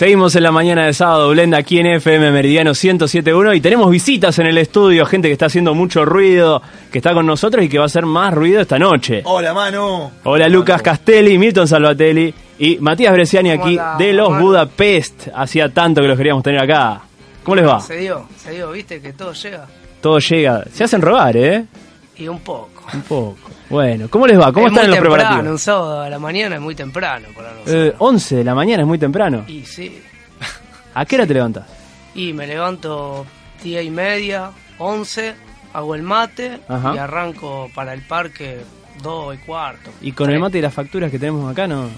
[0.00, 4.38] Seguimos en la mañana de sábado, Blenda, aquí en FM Meridiano 107.1 y tenemos visitas
[4.38, 7.76] en el estudio, gente que está haciendo mucho ruido, que está con nosotros y que
[7.76, 9.20] va a hacer más ruido esta noche.
[9.26, 10.10] Hola, Manu.
[10.24, 14.40] Hola Lucas Castelli, Milton Salvatelli y Matías Bresciani aquí ¿Cómo de los?
[14.40, 15.28] Budapest.
[15.34, 17.02] Hacía tanto que los queríamos tener acá.
[17.44, 17.80] ¿Cómo les va?
[17.80, 19.66] Se dio, se dio, viste que todo llega.
[20.00, 20.64] Todo llega.
[20.72, 21.66] Se hacen robar, ¿eh?
[22.20, 22.84] Y un poco.
[22.92, 23.50] Un poco.
[23.70, 24.52] Bueno, ¿cómo les va?
[24.52, 25.52] ¿Cómo es están muy los temprano, preparativos?
[25.52, 27.74] un sábado a la mañana es muy temprano para nosotros.
[27.74, 29.44] Eh, 11 de la mañana es muy temprano.
[29.48, 30.02] Y sí.
[30.94, 31.64] ¿A qué hora te levantas?
[32.14, 33.24] Y me levanto
[33.62, 35.34] día y media, 11,
[35.72, 36.94] hago el mate Ajá.
[36.94, 38.58] y arranco para el parque
[39.02, 39.90] dos y cuarto.
[40.02, 41.88] Y con el mate y las facturas que tenemos acá, ¿no?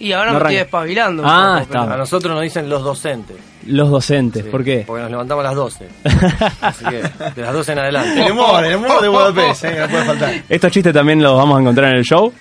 [0.00, 1.22] Y ahora No me estoy despabilando.
[1.24, 1.94] Ah, poco, está.
[1.94, 3.36] A nosotros nos dicen los docentes.
[3.66, 4.84] Los docentes, Sí, ¿por qué?
[4.86, 5.88] Porque nos levantamos a las 12.
[6.60, 7.02] Así que
[7.34, 8.26] de las 12 en adelante.
[8.26, 10.34] El humor, el humor de Budapest, eh, que no puede faltar.
[10.48, 12.32] Estos chistes también los vamos a encontrar en el show.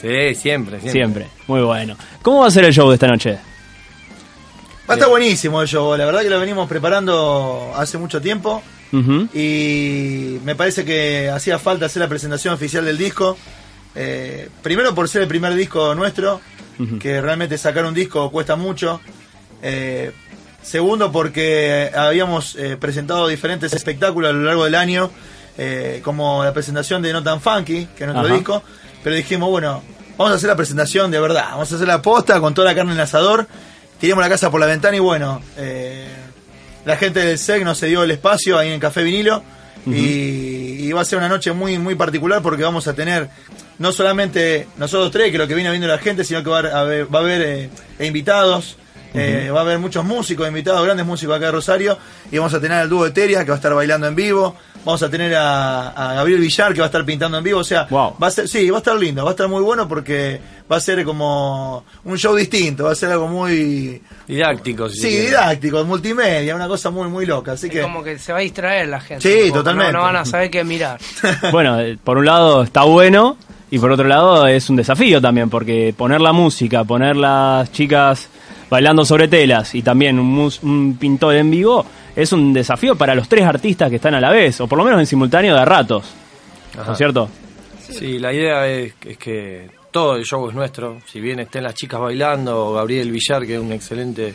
[0.00, 0.90] Sí, siempre, siempre.
[0.90, 1.26] Siempre.
[1.46, 1.96] Muy bueno.
[2.22, 3.38] ¿Cómo va a ser el show de esta noche?
[4.88, 8.62] Va a estar buenísimo el show, la verdad que lo venimos preparando hace mucho tiempo
[9.32, 13.36] y me parece que hacía falta hacer la presentación oficial del disco.
[13.96, 16.40] Eh, primero por ser el primer disco nuestro,
[17.00, 19.00] Que realmente sacar un disco cuesta mucho.
[19.62, 20.12] Eh,
[20.64, 25.10] segundo porque habíamos eh, presentado diferentes espectáculos a lo largo del año,
[25.58, 28.34] eh, como la presentación de No Tan Funky, que es nuestro Ajá.
[28.34, 28.62] disco,
[29.02, 29.82] pero dijimos, bueno,
[30.16, 32.74] vamos a hacer la presentación de verdad, vamos a hacer la posta con toda la
[32.74, 33.46] carne en el asador,
[34.00, 36.08] tiramos la casa por la ventana y bueno, eh,
[36.84, 39.42] la gente del SEC nos cedió el espacio ahí en el Café Vinilo
[39.86, 39.90] y,
[40.84, 43.28] y va a ser una noche muy muy particular porque vamos a tener
[43.78, 46.80] no solamente nosotros tres, que lo que viene viendo la gente, sino que va a
[46.80, 48.76] haber, va a haber eh, invitados,
[49.14, 51.98] eh, va a haber muchos músicos, invitados, grandes músicos acá de Rosario,
[52.30, 54.56] y vamos a tener al dúo de Teria, que va a estar bailando en vivo,
[54.84, 57.64] vamos a tener a, a Gabriel Villar, que va a estar pintando en vivo, o
[57.64, 58.16] sea, Wow.
[58.22, 60.40] va a ser, sí, va a estar lindo, va a estar muy bueno porque
[60.70, 64.00] va a ser como un show distinto, va a ser algo muy...
[64.26, 65.26] Didáctico, si Sí, quiere.
[65.26, 67.82] didáctico, multimedia, una cosa muy, muy loca, así Es que...
[67.82, 69.28] como que se va a distraer la gente.
[69.28, 69.92] Sí, poco, totalmente.
[69.92, 70.98] No, no van a saber qué mirar.
[71.52, 73.36] Bueno, eh, por un lado está bueno
[73.70, 78.28] y por otro lado es un desafío también, porque poner la música, poner las chicas
[78.70, 81.84] bailando sobre telas y también un, mus- un pintor en vivo
[82.16, 84.84] es un desafío para los tres artistas que están a la vez, o por lo
[84.84, 86.04] menos en simultáneo de ratos.
[86.76, 87.28] ¿No es cierto?
[87.80, 90.98] Sí, la idea es, es que todo el show es nuestro.
[91.06, 94.34] Si bien estén las chicas bailando, o Gabriel Villar, que es un excelente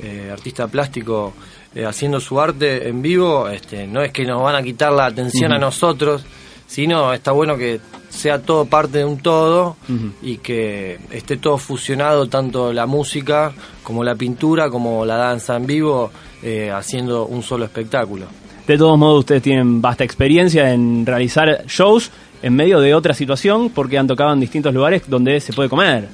[0.00, 1.34] eh, artista plástico,
[1.74, 5.06] eh, haciendo su arte en vivo, este, no es que nos van a quitar la
[5.06, 6.24] atención a nosotros,
[6.66, 7.80] sino está bueno que
[8.20, 9.76] sea todo parte de un todo
[10.22, 15.66] y que esté todo fusionado, tanto la música como la pintura, como la danza en
[15.66, 16.10] vivo,
[16.42, 18.26] eh, haciendo un solo espectáculo.
[18.66, 22.10] De todos modos, ustedes tienen vasta experiencia en realizar shows
[22.42, 26.08] en medio de otra situación porque han tocado en distintos lugares donde se puede comer.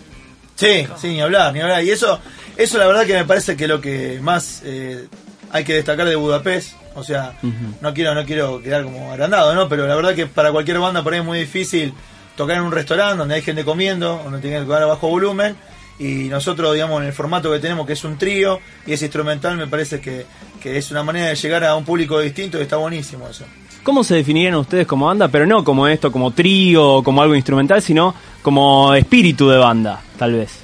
[0.55, 1.85] Sí, sí, ni hablar, ni hablar.
[1.85, 2.19] Y eso,
[2.57, 5.07] eso la verdad que me parece que lo que más eh,
[5.51, 7.35] hay que destacar de Budapest, o sea,
[7.81, 9.69] no quiero, no quiero quedar como agrandado, ¿no?
[9.69, 11.93] Pero la verdad que para cualquier banda por ahí es muy difícil
[12.37, 15.57] tocar en un restaurante donde hay gente comiendo, donde tiene que tocar a bajo volumen.
[15.99, 19.57] Y nosotros, digamos, en el formato que tenemos, que es un trío y es instrumental,
[19.57, 20.27] me parece que,
[20.61, 23.45] que es una manera de llegar a un público distinto y está buenísimo eso.
[23.83, 25.29] ¿Cómo se definirían ustedes como banda?
[25.29, 30.33] Pero no como esto, como trío como algo instrumental, sino como espíritu de banda, tal
[30.33, 30.59] vez.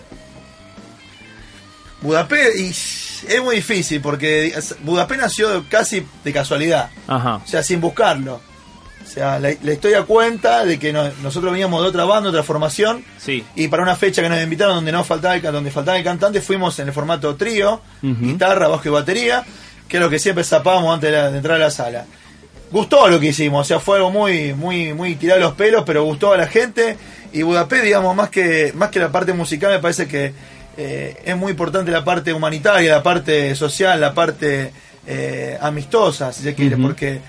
[2.03, 2.73] Budapest, y
[3.29, 4.53] es muy difícil porque
[4.83, 6.91] Budapest nació casi de casualidad.
[7.07, 7.37] Ajá.
[7.37, 8.41] O sea, sin buscarlo.
[9.05, 12.43] O sea, la, la historia cuenta de que no- nosotros veníamos de otra banda, otra
[12.43, 13.45] formación, Sí.
[13.57, 16.41] y para una fecha que nos invitaron donde no faltaba el, donde faltaba el cantante,
[16.41, 19.45] fuimos en el formato trío, guitarra, bajo y batería,
[19.89, 22.07] que es lo que siempre zapábamos antes de, la- de entrar a la sala.
[22.71, 26.05] Gustó lo que hicimos, o sea, fue algo muy, muy, muy tirado los pelos, pero
[26.05, 26.97] gustó a la gente.
[27.35, 30.33] Y Budapest, digamos, más que, más que la parte musical, me parece que
[30.77, 34.73] eh, es muy importante la parte humanitaria, la parte social, la parte
[35.07, 37.21] eh, amistosa, si se quiere, porque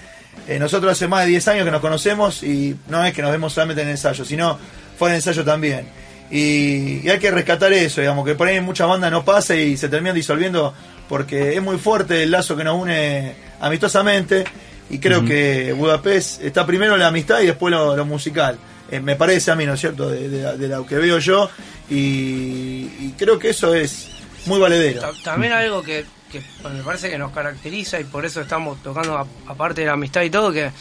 [0.47, 3.31] eh, nosotros hace más de 10 años que nos conocemos y no es que nos
[3.31, 4.57] vemos solamente en el ensayo, sino
[4.97, 5.85] fuera de ensayo también.
[6.31, 9.55] Y, y hay que rescatar eso, digamos, que por ahí en muchas bandas no pasa
[9.55, 10.73] y se terminan disolviendo
[11.07, 14.43] porque es muy fuerte el lazo que nos une amistosamente
[14.89, 18.57] y creo que Budapest está primero la amistad y después lo, lo musical.
[18.91, 21.49] Eh, me parece a mí, ¿no es cierto?, de, de- de lo que veo yo
[21.93, 24.09] y, y creo que eso es
[24.45, 25.01] muy valedero.
[25.01, 26.41] Ta- También algo que, que
[26.73, 30.29] me parece que nos caracteriza y por eso estamos tocando, aparte de la amistad y
[30.29, 30.71] todo, que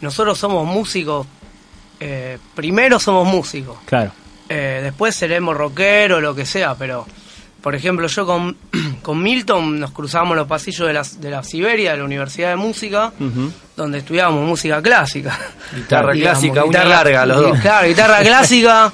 [0.00, 1.26] nosotros somos músicos,
[2.00, 4.12] eh, primero somos músicos, Claro.
[4.48, 7.06] eh, después seremos rockeros, lo que sea, pero
[7.62, 8.56] por ejemplo yo con,
[9.04, 12.56] con Milton nos cruzábamos los pasillos de la, de la Siberia, de la Universidad de
[12.56, 13.12] Música,
[13.76, 15.38] donde estudiábamos música clásica.
[15.76, 17.58] Guitarra Digamos, clásica, guitarra- larga, los dos.
[17.60, 18.92] Claro, guitarra clásica.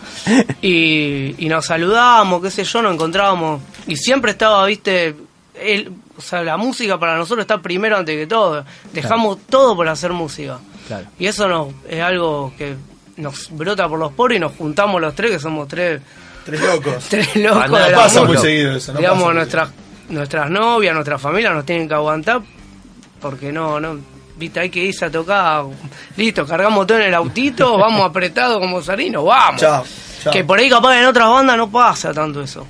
[0.62, 3.62] Y, y nos saludábamos, qué sé yo, nos encontrábamos.
[3.86, 5.14] Y siempre estaba, viste,
[5.54, 8.64] el, o sea, la música para nosotros está primero antes que todo.
[8.92, 10.58] Dejamos todo por hacer música.
[10.86, 11.06] Claro.
[11.18, 12.74] Y eso nos, es algo que
[13.16, 16.00] nos brota por los poros y nos juntamos los tres, que somos tres,
[16.44, 17.04] Tres locos.
[17.10, 17.62] tres locos.
[17.64, 18.92] Ah, no, de pasa muy seguido eso.
[18.92, 19.68] No Digamos, nuestras,
[20.10, 22.40] nuestras novias, nuestras familias nos tienen que aguantar
[23.20, 23.98] porque no, no,
[24.36, 25.64] viste, hay que irse a tocar.
[26.16, 29.60] Listo, cargamos todo en el autito, vamos apretados como sarinos, vamos.
[29.60, 29.84] Chao,
[30.22, 30.32] chao.
[30.32, 32.66] Que por ahí capaz en otras bandas no pasa tanto eso.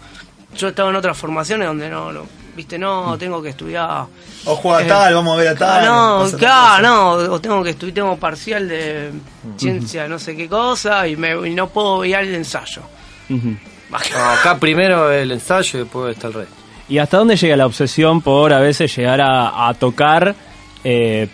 [0.56, 4.06] Yo he estado en otras formaciones donde no, no viste, no, tengo que estudiar.
[4.44, 5.84] O juega Eh, tal, vamos a ver a tal.
[5.84, 9.12] no, tal claro, no, o tengo que estudiar, tengo parcial de
[9.56, 12.82] ciencia, no sé qué cosa, y, me, y no puedo ir al ensayo.
[13.28, 16.54] No, acá primero el ensayo y después está el resto.
[16.90, 20.34] ¿Y hasta dónde llega la obsesión por a veces llegar a, tocar
[20.82, 21.28] eh,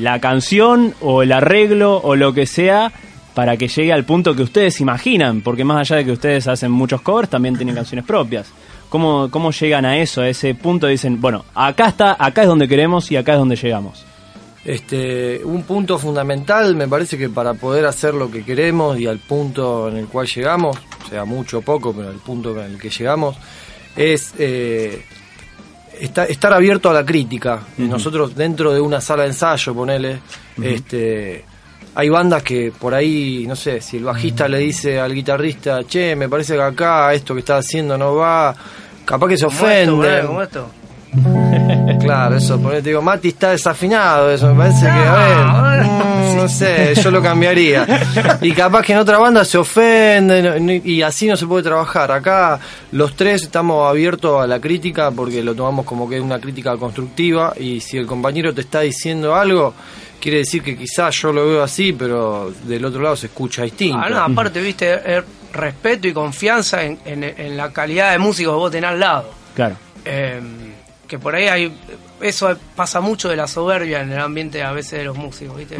[0.00, 2.90] la canción o el arreglo o lo que sea
[3.32, 5.42] para que llegue al punto que ustedes imaginan?
[5.42, 8.52] Porque más allá de que ustedes hacen muchos covers, también tienen canciones propias.
[8.88, 10.88] ¿Cómo, cómo llegan a eso, a ese punto?
[10.88, 14.04] Dicen, bueno, acá está, acá es donde queremos y acá es donde llegamos.
[14.64, 19.20] Este, un punto fundamental, me parece que para poder hacer lo que queremos y al
[19.20, 20.76] punto en el cual llegamos,
[21.08, 23.36] sea mucho o poco, pero el punto en el que llegamos,
[23.96, 25.02] es eh,
[26.00, 27.60] esta- estar abierto a la crítica.
[27.78, 30.20] Y Nosotros dentro de una sala de ensayo, ponele,
[30.62, 31.44] este,
[31.94, 36.14] hay bandas que por ahí, no sé, si el bajista le dice al guitarrista, che,
[36.14, 38.54] me parece que acá esto que está haciendo no va,
[39.04, 39.90] capaz que se ofende.
[39.92, 40.70] boludo, como esto.
[42.00, 45.14] Claro, eso, ponete, digo, Mati está desafinado, eso me parece que, a
[45.70, 45.75] ver,
[46.46, 47.86] no sé, yo lo cambiaría.
[48.42, 51.62] Y capaz que en otra banda se ofende no- no- y así no se puede
[51.62, 52.10] trabajar.
[52.12, 52.58] Acá
[52.92, 56.76] los tres estamos abiertos a la crítica porque lo tomamos como que es una crítica
[56.76, 59.74] constructiva y si el compañero te está diciendo algo,
[60.20, 63.98] quiere decir que quizás yo lo veo así, pero del otro lado se escucha distinto.
[64.02, 68.52] Ah, no, aparte, viste, es respeto y confianza en, en- en la calidad de músico
[68.52, 69.30] que vos tenés al lado.
[69.54, 69.76] Claro.
[70.04, 70.40] Eh,
[71.08, 71.72] que por ahí hay.
[72.20, 75.76] Eso pasa mucho de la soberbia en el ambiente a veces de los músicos, ¿viste?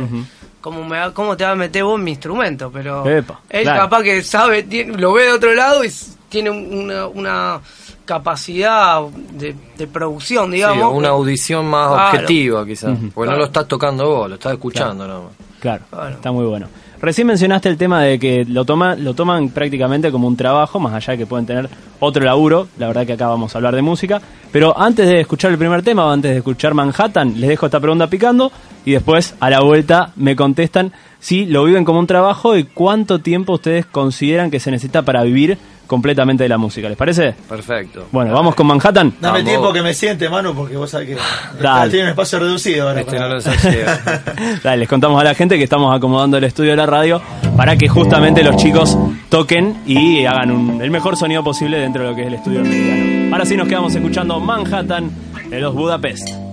[0.66, 2.72] ¿Cómo, me va- ¿Cómo te va a meter vos en mi instrumento?
[2.72, 3.82] Pero Epa, él claro.
[3.82, 5.92] capaz que sabe, tiene- lo ve de otro lado y
[6.28, 7.60] tiene una, una
[8.04, 10.92] capacidad de, de producción, Sí, digamos.
[10.92, 12.04] una audición más Claro.
[12.18, 15.30] objetiva quizás, porque no lo estás tocando vos, lo estás escuchando nomás.
[15.66, 16.68] Claro, está muy bueno.
[17.00, 20.94] Recién mencionaste el tema de que lo, toma, lo toman prácticamente como un trabajo, más
[20.94, 21.68] allá de que pueden tener
[21.98, 22.68] otro laburo.
[22.78, 24.22] La verdad que acá vamos a hablar de música.
[24.52, 27.80] Pero antes de escuchar el primer tema o antes de escuchar Manhattan, les dejo esta
[27.80, 28.52] pregunta picando
[28.84, 33.18] y después a la vuelta me contestan si lo viven como un trabajo y cuánto
[33.18, 36.88] tiempo ustedes consideran que se necesita para vivir completamente de la música.
[36.88, 37.34] ¿Les parece?
[37.48, 38.06] Perfecto.
[38.12, 39.14] Bueno, vamos con Manhattan.
[39.20, 39.44] Dame Vamos.
[39.50, 41.16] tiempo que me siente, Manu, porque vos sabés que
[41.62, 41.90] Dale.
[41.90, 43.00] tiene un espacio reducido ahora.
[43.00, 43.40] Este para- no lo.
[44.62, 47.20] Dale, les contamos a la gente que estamos acomodando el estudio de la radio
[47.56, 48.96] para que justamente los chicos
[49.28, 52.60] toquen y hagan un- el mejor sonido posible dentro de lo que es el estudio
[52.62, 53.32] meridiano.
[53.34, 55.10] Ahora sí nos quedamos escuchando Manhattan
[55.50, 56.45] de los Budapest.